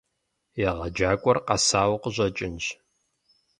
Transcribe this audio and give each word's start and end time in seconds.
ЕгъэджакӀуэр 0.69 1.37
къэсауэ 1.47 1.97
къыщӀэкӀынщ. 2.01 2.65